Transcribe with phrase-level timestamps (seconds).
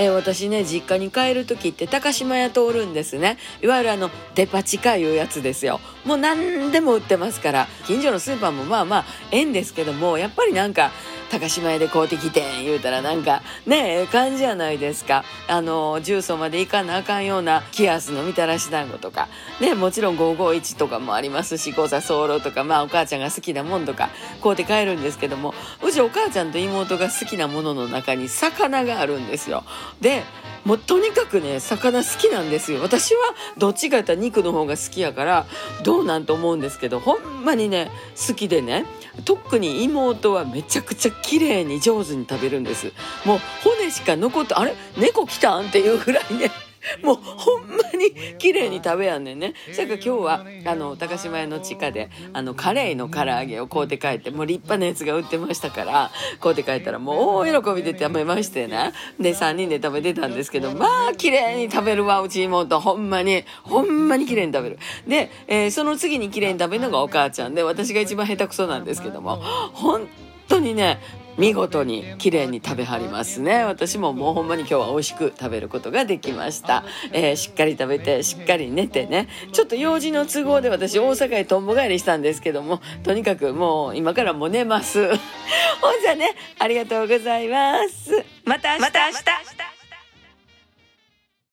[0.00, 3.36] えー、私ね実家に帰る時って高島屋通るんですね。
[3.62, 5.78] いわゆるあのデパ地下いうやつですよ。
[6.06, 10.90] もう何でも売ってますから近所のスーパーもまあまあええんですけどもやっぱりなんか
[11.30, 15.24] 高島屋で買うてきてん言うたらなんかねえ感じやないですか。
[15.48, 19.28] あの重曹まで行かなあかんようなキアスのみたらし団子とか。
[19.60, 24.10] ねもちろん551とかもありますし交差候とかまあお母ちゃんが好きなもんとか
[24.42, 25.54] 買うて帰るんですけども。
[25.82, 29.64] うちお母ちゃんと妹が好きなものの中に魚があるんですよ。
[30.00, 30.24] で
[30.64, 32.80] もうとにかくね魚好きなんですよ。
[32.82, 33.20] 私は
[33.56, 35.46] どっちかやったら肉の方が好きやから
[35.84, 37.90] どうなんと思うんですけどほんまにね
[38.26, 38.84] 好きでね
[39.24, 42.92] 特に妹はめちゃくちゃ綺麗に上手に食べるんです。
[43.24, 44.74] もう骨しか残ってあれ？
[44.96, 46.50] 猫来たんっていうぐらいね。
[47.04, 49.54] もうほんまに綺麗に食べやんねんね。
[49.72, 62.80] それから今日はあの高島屋の地下であのカレーの唐揚げを買うて帰ってもう立派なやつが売ってましたから買うて帰ったらもう大喜びで食べましてねで3人で食べてたんですけどまあ綺麗に食べるわうち妹。
[62.80, 63.44] ほんまに。
[63.62, 64.78] ほんまに綺麗に食べる。
[65.06, 69.36] で、えー、その次に綺麗に食べるのがお母ちゃんで私が一番下手くそなんですけども。
[69.72, 70.08] 本
[70.50, 70.98] 当にね
[71.38, 73.64] 見事に綺麗に食べはりますね。
[73.64, 79.28] 私ももうほんまに今日は美味しく食べることができました、えー、しっかり食べてしっかり寝てね。
[79.52, 85.08] ちょっと用事の都合で私大阪へとんぼ帰りしたんですけどもとにかくもう今からも寝ます。
[85.80, 88.22] ほんじゃねありがとうございます。
[88.44, 88.80] また明日。
[88.82, 89.59] また明日。